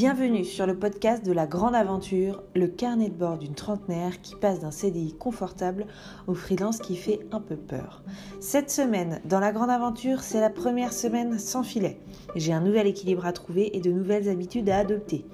[0.00, 4.36] Bienvenue sur le podcast de la grande aventure, le carnet de bord d'une trentenaire qui
[4.36, 5.86] passe d'un CDI confortable
[6.28, 8.04] au freelance qui fait un peu peur.
[8.38, 11.98] Cette semaine, dans la grande aventure, c'est la première semaine sans filet.
[12.36, 15.24] J'ai un nouvel équilibre à trouver et de nouvelles habitudes à adopter.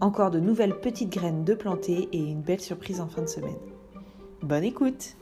[0.00, 3.54] Encore de nouvelles petites graines de planter et une belle surprise en fin de semaine.
[4.42, 5.14] Bonne écoute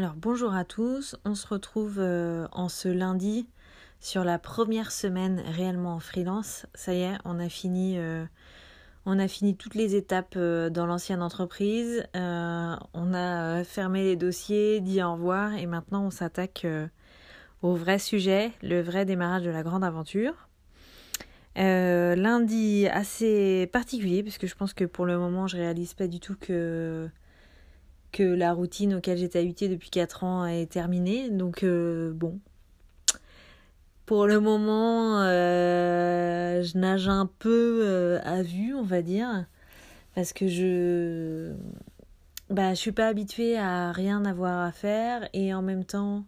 [0.00, 3.46] Alors bonjour à tous, on se retrouve euh, en ce lundi
[4.00, 6.64] sur la première semaine réellement en freelance.
[6.74, 8.24] Ça y est, on a fini, euh,
[9.04, 12.02] on a fini toutes les étapes euh, dans l'ancienne entreprise.
[12.14, 16.66] on a fermé les dossiers, dit au revoir et maintenant on s'attaque
[17.60, 20.48] au vrai sujet, le vrai démarrage de la grande aventure.
[21.56, 26.36] lundi assez particulier puisque je pense que pour le moment je réalise pas du tout
[26.40, 27.10] que
[28.12, 31.30] que la routine auquel j'étais habituée depuis 4 ans est terminée.
[31.30, 32.38] Donc euh, bon,
[34.06, 39.46] pour le moment, euh, je nage un peu euh, à vue, on va dire,
[40.14, 41.52] parce que je
[42.50, 46.24] bah, je suis pas habituée à rien avoir à faire et en même temps,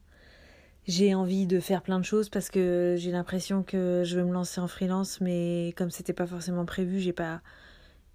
[0.86, 4.32] j'ai envie de faire plein de choses parce que j'ai l'impression que je veux me
[4.32, 7.40] lancer en freelance, mais comme c'était pas forcément prévu, j'ai pas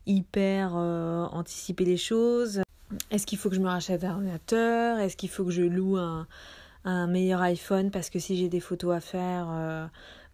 [0.06, 2.62] hyper anticipé les choses.
[3.12, 5.00] Est-ce qu'il faut que je me rachète un ordinateur?
[5.00, 6.28] Est-ce qu'il faut que je loue un,
[7.08, 7.92] meilleur iPhone?
[7.92, 9.86] Parce que si j'ai des photos à faire, euh,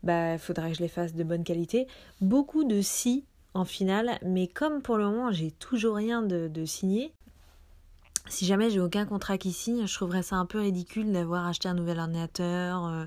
[0.04, 1.88] bah, faudrait que je les fasse de bonne qualité.
[2.22, 6.66] Beaucoup de si en finale, mais comme pour le moment j'ai toujours rien de, de
[6.66, 7.14] signé,
[8.28, 11.70] si jamais j'ai aucun contrat qui signe, je trouverais ça un peu ridicule d'avoir acheté
[11.70, 13.06] un nouvel ordinateur, euh,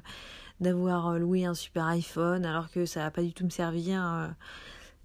[0.60, 4.34] d'avoir euh, loué un super iPhone alors que ça va pas du tout me servir.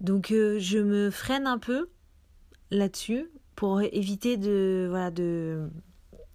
[0.00, 1.88] Donc je me freine un peu
[2.72, 3.30] là-dessus
[3.62, 5.68] pour éviter de voilà de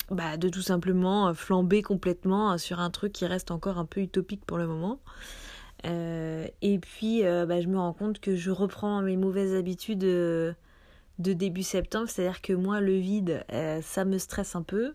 [0.09, 4.45] bah, de tout simplement flamber complètement sur un truc qui reste encore un peu utopique
[4.45, 5.01] pour le moment.
[5.85, 10.05] Euh, et puis euh, bah, je me rends compte que je reprends mes mauvaises habitudes
[10.05, 10.53] euh,
[11.19, 13.43] de début septembre, c'est-à-dire que moi le vide
[13.81, 14.93] ça me stresse un peu.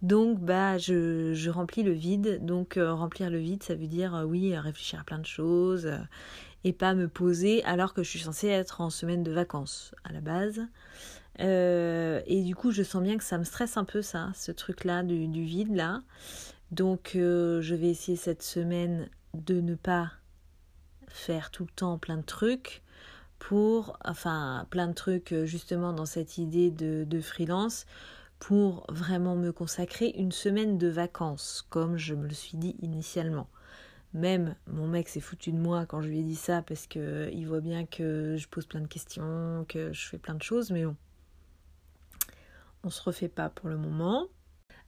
[0.00, 2.42] Donc bah je, je remplis le vide.
[2.42, 5.92] Donc remplir le vide ça veut dire oui réfléchir à plein de choses
[6.64, 10.12] et pas me poser alors que je suis censée être en semaine de vacances à
[10.14, 10.62] la base.
[11.40, 14.52] Euh, et du coup, je sens bien que ça me stresse un peu, ça, ce
[14.52, 16.02] truc-là du, du, vide, là.
[16.70, 20.12] Donc, euh, je vais essayer cette semaine de ne pas
[21.08, 22.82] faire tout le temps plein de trucs
[23.38, 27.86] pour, enfin, plein de trucs euh, justement dans cette idée de, de freelance
[28.38, 33.48] pour vraiment me consacrer une semaine de vacances, comme je me le suis dit initialement.
[34.14, 37.28] Même mon mec s'est foutu de moi quand je lui ai dit ça parce que
[37.32, 40.70] il voit bien que je pose plein de questions, que je fais plein de choses,
[40.70, 40.96] mais bon,
[42.86, 44.28] on se refait pas pour le moment.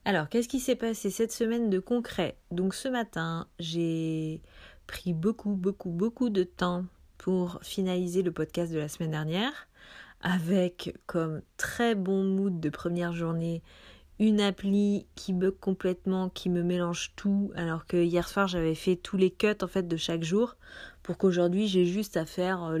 [0.05, 2.37] Alors, qu'est-ce qui s'est passé cette semaine de concret?
[2.49, 4.41] Donc ce matin, j'ai
[4.87, 6.85] pris beaucoup, beaucoup, beaucoup de temps
[7.17, 9.67] pour finaliser le podcast de la semaine dernière,
[10.21, 13.61] avec comme très bon mood de première journée
[14.19, 18.97] une appli qui bug complètement, qui me mélange tout, alors que hier soir j'avais fait
[18.97, 20.55] tous les cuts en fait de chaque jour,
[21.03, 22.73] pour qu'aujourd'hui j'ai juste à faire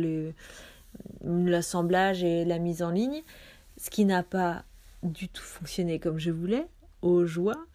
[1.23, 3.23] l'assemblage et la mise en ligne,
[3.77, 4.65] ce qui n'a pas
[5.03, 6.67] du tout fonctionné comme je voulais,
[7.01, 7.65] aux joies.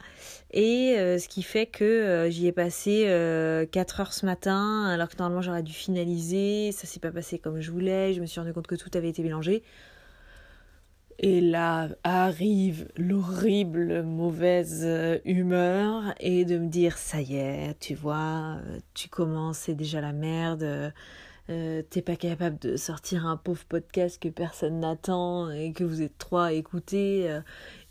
[0.53, 3.67] Et euh, ce qui fait que euh, j'y ai passé 4 euh,
[4.03, 6.73] heures ce matin, alors que normalement j'aurais dû finaliser.
[6.73, 8.13] Ça s'est pas passé comme je voulais.
[8.13, 9.63] Je me suis rendu compte que tout avait été mélangé.
[11.21, 14.85] Et là arrive l'horrible mauvaise
[15.25, 18.59] humeur et de me dire ça y est, tu vois,
[18.95, 20.93] tu commences, c'est déjà la merde
[21.51, 26.01] euh, t'es pas capable de sortir un pauvre podcast que personne n'attend et que vous
[26.01, 27.41] êtes trois à écouter euh,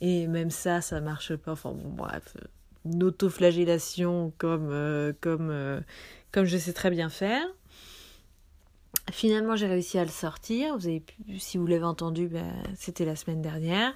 [0.01, 1.51] et même ça ça marche pas.
[1.51, 2.35] Enfin bon bref
[2.83, 5.83] une autoflagellation comme euh, comme
[6.31, 7.45] comme je sais très bien faire.
[9.11, 10.75] Finalement j'ai réussi à le sortir.
[10.75, 13.93] Vous avez pu, si vous l'avez entendu ben, c'était la semaine dernière.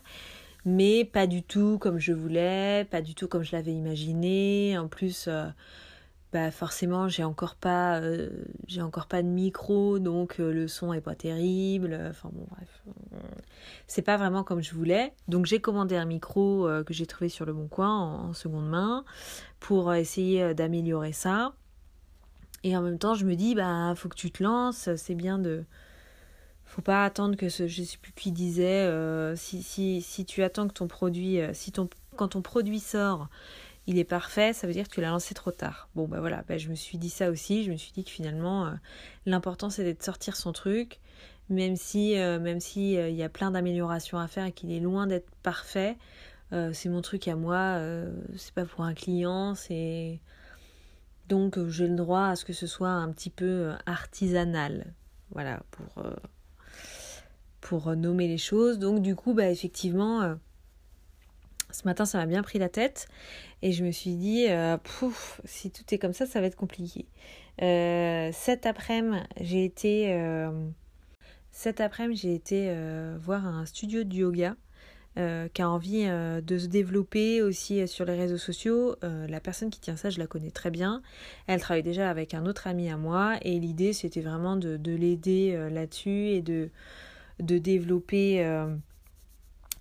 [0.65, 4.77] Mais pas du tout comme je voulais pas du tout comme je l'avais imaginé.
[4.77, 5.27] En plus
[6.33, 8.29] bah forcément j'ai encore pas euh,
[8.67, 11.97] j'ai encore pas de micro donc euh, le son est pas terrible.
[12.09, 12.83] Enfin bon bref.
[13.87, 15.13] C'est pas vraiment comme je voulais.
[15.29, 18.67] Donc j'ai commandé un micro euh, que j'ai trouvé sur le bon coin en, seconde
[18.67, 19.05] main
[19.59, 21.53] pour essayer d'améliorer ça.
[22.63, 24.89] Et en même temps je me dis bah faut que tu te lances.
[24.97, 25.63] C'est bien de
[26.65, 28.91] faut pas attendre que ce je sais plus qui disait
[29.37, 31.87] si, si si tu attends que ton produit si ton
[32.17, 33.29] quand ton produit sort
[33.87, 35.89] il est parfait, ça veut dire que tu l'as lancé trop tard.
[35.95, 37.63] Bon, bah voilà, bah, je me suis dit ça aussi.
[37.63, 38.71] Je me suis dit que finalement, euh,
[39.25, 40.99] l'important c'est de sortir son truc,
[41.49, 44.73] même si, euh, même si euh, il y a plein d'améliorations à faire et qu'il
[44.73, 45.97] est loin d'être parfait.
[46.51, 47.79] c'est mon truc à moi,
[48.35, 50.19] c'est pas pour un client, c'est
[51.27, 54.93] donc j'ai le droit à ce que ce soit un petit peu artisanal.
[55.31, 56.03] Voilà, pour,
[57.59, 58.79] pour nommer les choses.
[58.79, 60.37] Donc du coup, bah, effectivement,
[61.77, 63.07] ce matin, ça m'a bien pris la tête.
[63.61, 64.47] Et je me suis dit,
[64.83, 67.05] pouf, si tout est comme ça, ça va être compliqué.
[67.59, 70.49] cet après-midi, j'ai été...
[71.51, 72.73] cet après-midi, j'ai été
[73.19, 74.55] voir un studio de yoga
[75.17, 78.95] euh, qui a envie euh, de se développer aussi euh, sur les réseaux sociaux.
[79.01, 81.01] la personne qui tient ça, je la connais très bien.
[81.47, 85.69] Elle travaille déjà avec un autre ami à moi et l'idée c'était vraiment de, l'aider
[85.71, 86.69] là-dessus et de
[87.39, 88.45] développer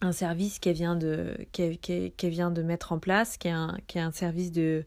[0.00, 1.34] un service qu'elle vient, de,
[2.22, 4.84] vient de mettre en place, qui est un, service de,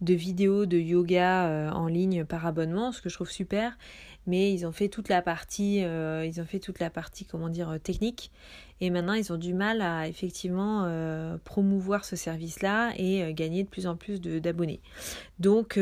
[0.00, 3.76] de vidéos de yoga en ligne par abonnement, ce que je trouve super
[4.28, 7.48] mais ils ont fait toute la partie, euh, ils ont fait toute la partie, comment
[7.48, 8.30] dire, euh, technique.
[8.80, 13.68] Et maintenant, ils ont du mal à effectivement euh, promouvoir ce service-là et gagner de
[13.68, 14.80] plus en plus d'abonnés.
[15.40, 15.80] Donc,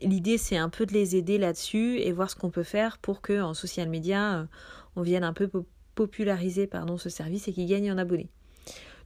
[0.00, 3.20] l'idée, c'est un peu de les aider là-dessus et voir ce qu'on peut faire pour
[3.20, 4.48] que en social media,
[4.94, 5.50] on vienne un peu
[5.96, 8.30] populariser pardon, ce service et qu'il gagne en abonnés.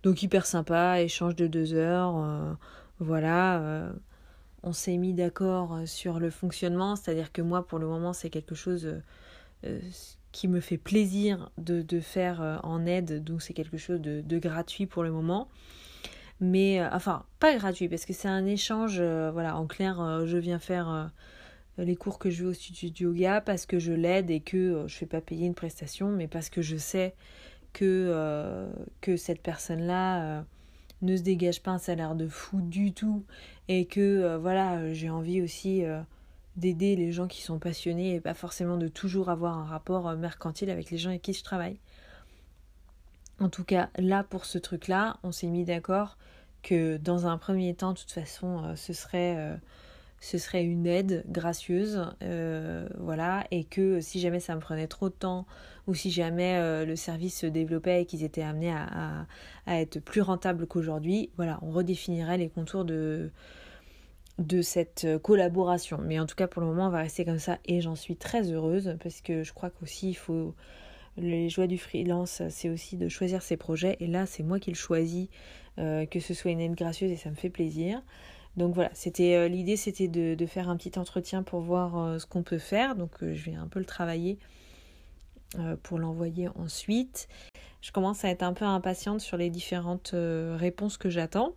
[0.02, 2.58] Donc, hyper sympa, échange de deux heures.
[2.98, 3.92] voilà
[4.62, 8.30] on s'est mis d'accord euh, sur le fonctionnement, c'est-à-dire que moi, pour le moment, c'est
[8.30, 9.00] quelque chose euh,
[9.64, 9.80] euh,
[10.32, 15.02] qui me fait plaisir de, faire en aide, donc c'est quelque chose de, gratuit pour
[15.02, 15.48] le moment.
[16.38, 21.10] Mais, enfin, pas gratuit, parce que c'est un échange, voilà, en clair, je viens faire
[21.84, 24.84] les cours que je veux au studio de yoga parce que je l'aide et que
[24.86, 27.14] je ne fais pas payer une prestation, mais parce que je sais
[27.72, 28.68] que,
[29.00, 30.44] que cette personne-là
[31.02, 33.24] ne se dégage pas un salaire de fou du tout
[33.68, 36.00] et que euh, voilà j'ai envie aussi euh,
[36.56, 40.16] d'aider les gens qui sont passionnés et pas forcément de toujours avoir un rapport euh,
[40.16, 41.78] mercantile avec les gens avec qui je travaille.
[43.38, 46.18] En tout cas, là pour ce truc-là, on s'est mis d'accord
[46.62, 49.58] que dans un premier temps, de toute façon, ce serait
[50.20, 52.06] ce serait une aide gracieuse,
[52.98, 55.46] voilà, et que si jamais ça me prenait trop de temps
[55.90, 59.26] ou si jamais euh, le service se développait et qu'ils étaient amenés à,
[59.66, 63.30] être plus rentables qu'aujourd'hui, voilà, on redéfinirait les contours de,
[64.38, 65.98] de cette collaboration.
[66.02, 68.16] Mais en tout cas, pour le moment, on va rester comme ça et j'en suis
[68.16, 70.54] très heureuse parce que je crois qu'aussi, il faut.
[71.16, 74.70] Les joies du freelance, c'est aussi de choisir ses projets et là, c'est moi qui
[74.70, 75.28] le choisis,
[75.78, 78.00] euh, que ce soit une aide gracieuse et ça me fait plaisir.
[78.56, 82.42] Donc voilà, c'était euh, l'idée, c'était de, faire un petit entretien pour voir ce qu'on
[82.42, 82.96] peut faire.
[82.96, 84.38] Donc je vais un peu le travailler
[85.58, 87.26] euh, pour l'envoyer ensuite.
[87.80, 91.56] Je commence à être un peu impatiente sur les différentes euh, réponses que j'attends,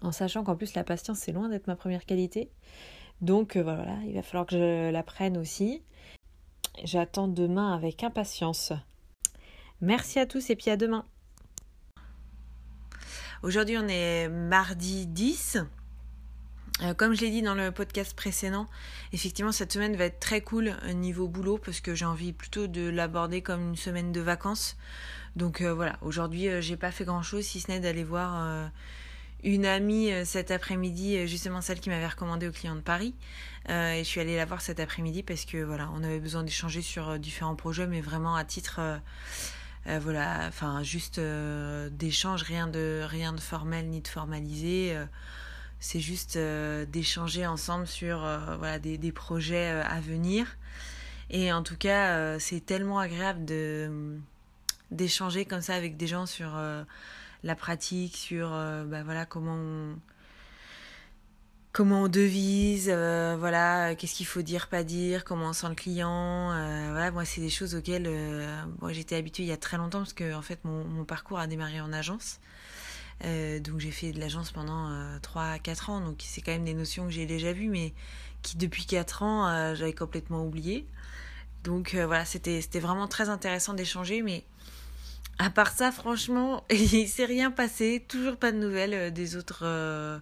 [0.00, 2.50] en sachant qu'en plus la patience c'est loin d'être ma première qualité.
[3.20, 5.84] Donc euh, voilà, il va falloir que je la prenne aussi.
[6.82, 8.72] J'attends demain avec impatience.
[9.80, 11.04] Merci à tous et puis à demain.
[13.44, 15.58] Aujourd'hui on est mardi 10.
[16.82, 18.66] Euh, comme je l'ai dit dans le podcast précédent,
[19.12, 22.68] effectivement cette semaine va être très cool euh, niveau boulot parce que j'ai envie plutôt
[22.68, 24.76] de l'aborder comme une semaine de vacances.
[25.36, 28.70] Donc euh, voilà, aujourd'hui j'ai pas fait grand chose si ce n'est d'aller voir
[29.42, 33.14] une amie cet après-midi, justement celle qui m'avait recommandé au client de Paris.
[33.68, 36.82] et je suis allée la voir cet après-midi parce que voilà, on avait besoin d'échanger
[36.82, 38.80] sur différents projets, mais vraiment à titre
[39.86, 44.96] voilà, enfin juste d'échange, rien de rien de formel ni de formalisé
[45.80, 50.58] c'est juste euh, d'échanger ensemble sur euh, des, projets euh, à venir.
[51.30, 53.44] Et en tout cas, c'est tellement agréable
[54.90, 56.60] d'échanger comme ça avec des gens sur
[57.44, 59.54] la pratique, sur bah, comment
[61.78, 66.46] on, devise, voilà, qu'est-ce qu'il faut dire, pas dire, comment on sent le client.
[66.90, 68.10] voilà, moi, c'est des choses auxquelles
[68.88, 71.80] j'étais habituée il y a très longtemps parce que en fait, mon parcours a démarré
[71.80, 72.40] en agence.
[73.24, 76.64] Euh, donc j'ai fait de l'agence pendant euh, 3 4 ans, donc c'est quand même
[76.64, 77.92] des notions que j'ai déjà vues, mais
[78.42, 80.86] qui depuis 4 ans euh, j'avais complètement oublié.
[81.64, 84.44] Donc euh, voilà, c'était vraiment très intéressant d'échanger, mais
[85.38, 90.20] à part ça, franchement, il s'est rien passé, toujours pas de nouvelles des autres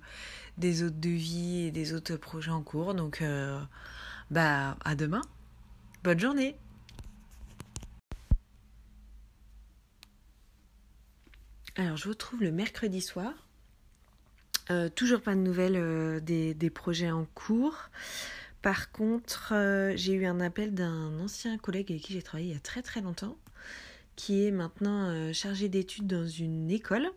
[0.59, 2.95] des autres devis et des autres projets en cours.
[2.95, 3.23] Donc
[4.31, 5.23] bah à demain.
[6.02, 6.57] Bonne journée.
[11.79, 13.33] Alors, je vous retrouve le mercredi soir.
[14.73, 17.91] Euh, toujours pas de nouvelles euh, des, projets en cours.
[18.63, 22.55] Par contre, euh, j'ai eu un appel d'un ancien collègue avec qui j'ai travaillé il
[22.55, 23.39] y a très très longtemps,
[24.17, 27.09] qui est maintenant chargé d'études dans une école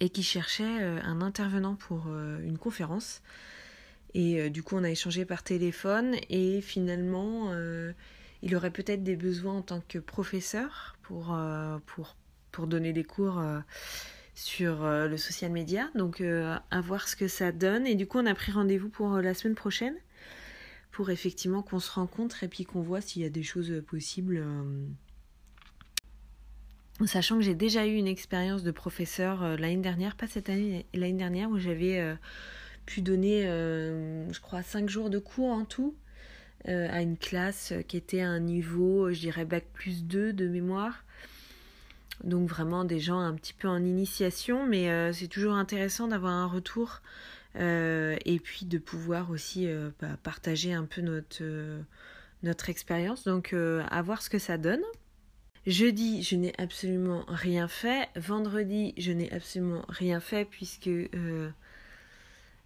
[0.00, 3.20] et qui cherchait un intervenant pour une conférence.
[4.14, 7.52] Et du coup, on a échangé par téléphone et finalement,
[8.42, 11.38] il aurait peut-être des besoins en tant que professeur pour,
[11.84, 12.16] pour
[12.54, 13.58] pour donner des cours euh,
[14.34, 15.90] sur le social media.
[15.94, 17.86] Donc à voir ce que ça donne.
[17.86, 19.94] Et du coup, on a pris rendez-vous pour la semaine prochaine
[20.90, 24.44] pour effectivement qu'on se rencontre et puis qu'on voit s'il y a des choses possibles.
[27.04, 31.18] Sachant que j'ai déjà eu une expérience de professeur l'année dernière, pas cette année, l'année
[31.18, 32.16] dernière, où j'avais
[32.86, 35.94] pu donner, je crois, cinq jours de cours en tout
[36.66, 40.48] euh, à une classe qui était à un niveau, je dirais, bac plus 2 de
[40.48, 41.04] mémoire.
[42.22, 46.32] Donc vraiment des gens un petit peu en initiation, mais euh, c'est toujours intéressant d'avoir
[46.32, 47.00] un retour
[47.56, 49.68] euh, et puis de pouvoir aussi
[50.00, 51.42] bah, partager un peu notre,
[52.42, 53.24] notre expérience.
[53.24, 54.82] Donc à voir ce que ça donne.
[55.66, 58.08] Jeudi, je n'ai absolument rien fait.
[58.16, 60.90] Vendredi, je n'ai absolument rien fait puisque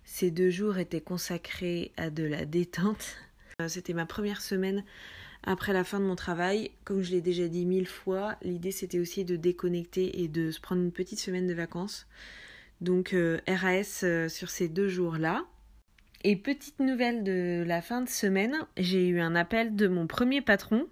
[0.09, 3.17] ces deux jours étaient consacrés à de la détente.
[3.61, 4.85] Euh, c'était ma première semaine
[5.45, 6.71] après la fin de mon travail.
[6.85, 10.61] Comme je l'ai déjà dit mille fois, l'idée c'était aussi de déconnecter et de se
[10.61, 12.07] prendre une petite semaine de vacances.
[12.81, 15.45] Donc euh, RAS euh, sur ces deux jours-là.
[16.25, 20.41] Et petite nouvelle de la fin de semaine, j'ai eu un appel de mon premier
[20.41, 20.87] patron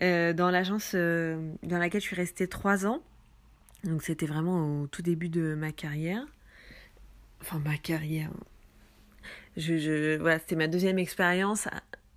[0.00, 3.02] dans l'agence dans laquelle je suis restée trois ans.
[3.84, 6.24] Donc c'était vraiment au tout début de ma carrière.
[7.42, 8.30] Enfin ma carrière,
[9.56, 11.68] je, voilà, c'était ma deuxième expérience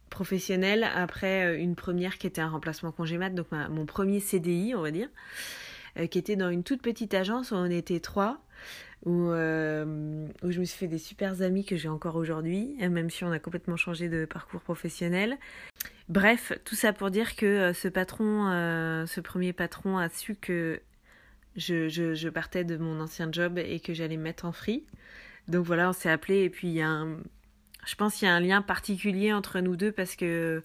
[0.10, 4.74] professionnelle après euh, une première qui était un remplacement congé mat, donc mon premier CDI,
[4.76, 5.10] on va dire,
[5.98, 8.44] euh, qui était dans une toute petite agence où on était trois,
[9.06, 13.10] où, euh, où je me suis fait des super amis que j'ai encore aujourd'hui, même
[13.10, 15.38] si on a complètement changé de parcours professionnel.
[16.10, 18.48] Bref, tout ça pour dire que ce patron,
[19.08, 20.82] ce premier patron a su que
[21.56, 24.84] je, je, je, partais de mon ancien job et que j'allais me mettre en free.
[25.48, 27.18] Donc voilà, on s'est appelé et puis il y a un,
[27.86, 30.64] je pense qu'il y a un lien particulier entre nous deux parce que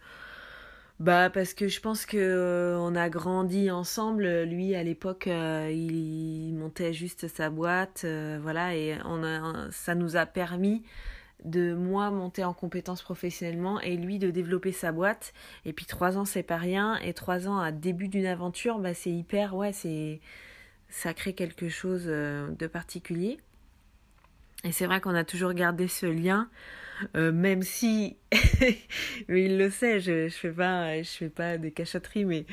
[1.00, 4.44] bah parce que je pense que euh, on a grandi ensemble.
[4.44, 9.94] Lui à l'époque euh, il, montait juste sa boîte, euh, voilà et on a ça
[9.94, 10.83] nous a permis
[11.44, 15.35] de moi monter en compétences professionnellement et lui de développer sa boîte.
[15.64, 18.94] Et puis trois ans c'est pas rien et trois ans à début d'une aventure bah
[18.94, 20.21] c'est hyper ouais c'est
[20.90, 23.40] ça crée quelque chose de particulier.
[24.64, 26.49] Et c'est vrai qu'on a toujours gardé ce lien,
[27.16, 28.16] euh, même si,
[29.28, 32.47] il le sait, je, je fais pas, fais de cachotterie, mais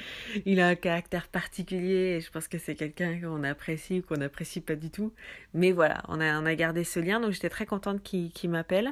[0.45, 4.17] il a un caractère particulier et je pense que c'est quelqu'un qu'on apprécie ou qu'on
[4.17, 5.13] n'apprécie pas du tout.
[5.53, 8.91] Mais voilà, on a, a gardé ce lien, donc j'étais très contente qu'il m'appelle.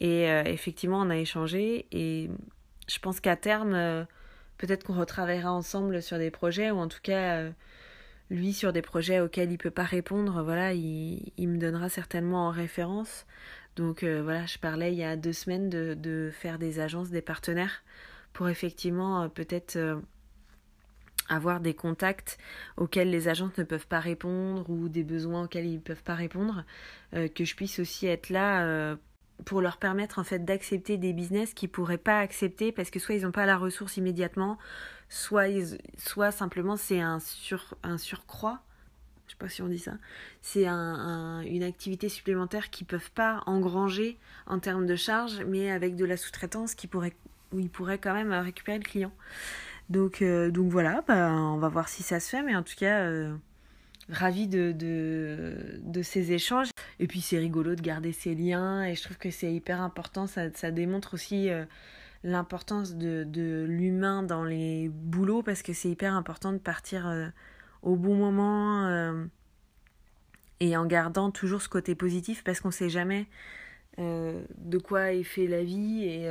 [0.00, 2.30] Et euh, effectivement, on a échangé et
[2.88, 4.04] je pense qu'à terme, euh,
[4.58, 7.50] peut-être qu'on retravaillera ensemble sur des projets ou en tout cas
[8.32, 12.48] lui sur des projets auxquels il peut pas répondre, voilà, il, il me donnera certainement
[12.48, 13.26] en référence.
[13.76, 17.10] Donc euh, voilà, je parlais il y a deux semaines de, de faire des agences,
[17.10, 17.82] des partenaires
[18.32, 19.96] pour effectivement euh, peut-être euh,
[21.28, 22.38] avoir des contacts
[22.76, 26.14] auxquels les agences ne peuvent pas répondre ou des besoins auxquels ils ne peuvent pas
[26.14, 26.64] répondre,
[27.12, 28.96] que je puisse aussi être là
[29.44, 33.14] pour leur permettre en fait d'accepter des business qu'ils pourraient pas accepter parce que soit
[33.14, 34.58] ils n'ont pas la ressource immédiatement,
[35.08, 35.50] soit,
[36.30, 38.62] simplement c'est un, sur, un surcroît,
[39.26, 39.92] je sais pas si on dit ça,
[40.40, 45.96] c'est un, une activité supplémentaire qu'ils peuvent pas engranger en termes de charges, mais avec
[45.96, 47.14] de la sous-traitance qui pourrait,
[47.52, 49.12] où ils pourraient quand même récupérer le client.
[49.90, 52.74] Donc, euh, donc voilà, bah, on va voir si ça se fait, mais en tout
[52.78, 53.34] cas, euh,
[54.08, 54.74] ravi de,
[56.02, 56.70] ces échanges.
[56.98, 60.26] Et puis c'est rigolo de garder ces liens et je trouve que c'est hyper important.
[60.26, 61.64] Ça, démontre aussi euh,
[62.22, 67.28] l'importance de, de l'humain dans les boulots parce que c'est hyper important de partir euh,
[67.82, 69.24] au bon moment euh,
[70.60, 73.26] et en gardant toujours ce côté positif parce qu'on sait jamais
[73.98, 76.26] de quoi est fait la vie et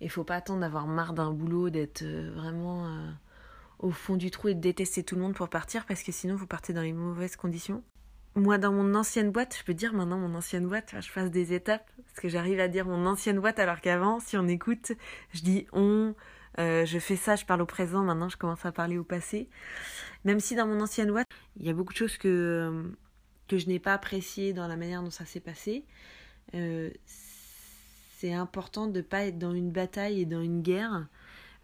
[0.00, 2.88] il faut pas attendre d'avoir marre d'un boulot, d'être vraiment
[3.78, 6.34] au fond du trou et de détester tout le monde pour partir parce que sinon
[6.34, 7.84] vous partez dans les mauvaises conditions.
[8.34, 11.52] Moi, dans mon ancienne boîte, je peux dire maintenant mon ancienne boîte, je fasse des
[11.52, 14.92] étapes parce que j'arrive à dire mon ancienne boîte alors qu'avant, si on écoute,
[15.34, 16.14] je dis on,
[16.58, 19.50] euh, je fais ça, je parle au présent, maintenant je commence à parler au passé.
[20.24, 21.28] Même si dans mon ancienne boîte,
[21.60, 22.90] il y a beaucoup de choses que,
[23.48, 25.84] que je n'ai pas appréciées dans la manière dont ça s'est passé.
[26.54, 26.90] Euh,
[28.16, 31.06] c'est important de ne pas être dans une bataille et dans une guerre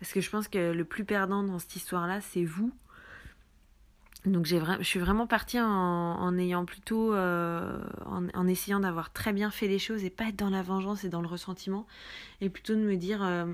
[0.01, 2.73] parce que je pense que le plus perdant dans cette histoire-là, c'est vous.
[4.27, 9.69] Donc je suis vraiment partie en, ayant plutôt, euh, en, essayant d'avoir très bien fait
[9.69, 11.87] les choses et pas être dans la vengeance et dans le ressentiment,
[12.41, 13.47] et plutôt de me dire, euh,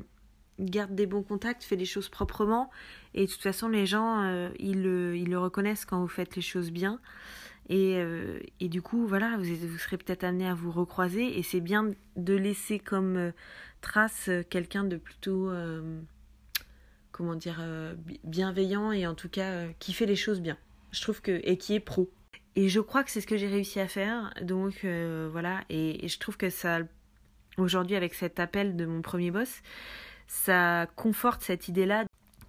[0.58, 2.70] garde des bons contacts, fais les choses proprement,
[3.12, 6.70] et de toute façon les gens, euh, ils, le, reconnaissent quand vous faites les choses
[6.70, 6.98] bien,
[7.68, 7.98] et,
[8.60, 12.34] et du coup voilà, vous serez peut-être amené à vous recroiser, et c'est bien de
[12.34, 13.32] laisser comme
[13.80, 15.50] trace quelqu'un de plutôt
[17.14, 17.94] comment dire, euh,
[18.24, 20.58] bienveillant et en tout cas euh, qui fait les choses bien.
[20.90, 22.10] Je trouve que, et qui est pro.
[22.56, 24.34] et je crois que c'est ce que j'ai réussi à faire.
[24.42, 24.84] Donc
[25.30, 26.80] voilà, et, et, je trouve que ça,
[27.56, 29.62] aujourd'hui avec cet appel de mon premier boss,
[30.26, 32.04] ça conforte cette idée-là.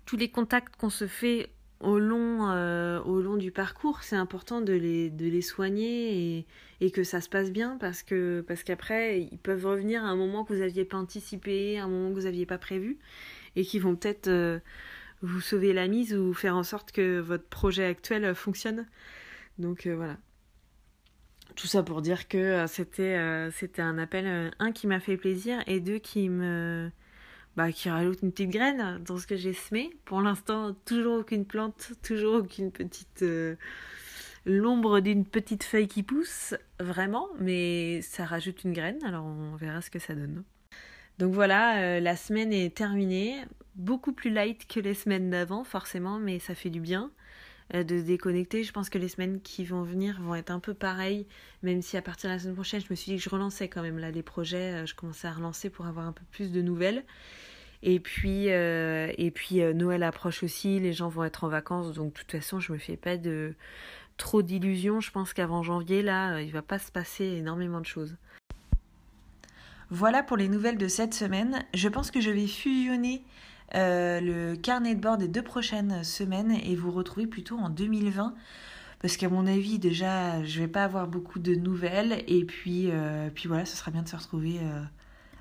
[0.06, 4.62] Tous les contacts qu'on se fait au long, euh, au long du parcours, c'est important
[4.62, 6.46] de les, de les soigner et,
[6.82, 10.16] et, que ça se passe bien parce que parce qu'après, ils peuvent revenir à un
[10.16, 12.98] moment que vous n'aviez pas anticipé, à un moment que vous n'aviez pas prévu
[13.56, 14.60] et qui vont peut-être euh,
[15.22, 18.86] vous sauver la mise ou faire en sorte que votre projet actuel fonctionne.
[19.58, 20.18] Donc euh, voilà.
[21.56, 26.00] Tout ça pour dire que c'était un appel, un qui m'a fait plaisir et deux
[26.00, 26.92] qui me
[27.56, 29.90] bah, qui rajoute une petite graine dans ce que j'ai semé.
[30.06, 33.22] Pour l'instant, toujours aucune plante, toujours aucune petite.
[33.22, 33.56] Euh,
[34.46, 39.82] l'ombre d'une petite feuille qui pousse, vraiment, mais ça rajoute une graine, alors on verra
[39.82, 40.44] ce que ça donne.
[41.18, 43.36] Donc voilà, euh, la semaine est terminée,
[43.76, 47.12] beaucoup plus light que les semaines d'avant, forcément, mais ça fait du bien.
[47.74, 48.64] Euh, de se déconnecter.
[48.64, 51.26] Je pense que les semaines qui vont venir vont être un peu pareilles,
[51.64, 53.68] même si à partir de la semaine prochaine, je me suis dit que je relançais
[53.70, 56.52] quand même là les projets, euh, je commençais à relancer pour avoir un peu plus
[56.52, 57.04] de nouvelles.
[57.82, 62.20] Et puis, et puis Noël approche aussi, les gens vont être en vacances, donc de
[62.20, 63.54] toute façon, je me fais pas de
[64.18, 65.02] trop d'illusions.
[65.02, 68.16] Je pense qu'avant janvier, là, il va pas se passer énormément de choses.
[69.92, 71.64] Voilà pour les nouvelles de cette semaine.
[71.74, 73.24] Je pense que je vais fusionner
[73.76, 78.34] euh, le carnet de bord des deux prochaines semaines et vous retrouver plutôt en 2020
[79.02, 83.30] parce qu'à mon avis déjà je vais pas avoir beaucoup de nouvelles et puis euh,
[83.46, 84.84] voilà ce sera bien de se retrouver euh,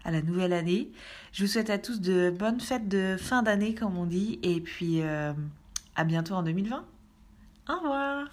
[0.04, 0.90] à la nouvelle année.
[1.32, 4.60] Je vous souhaite à tous de bonnes fêtes de fin d'année comme on dit et
[4.60, 6.84] puis à bientôt en 2020.
[7.68, 8.26] Au revoir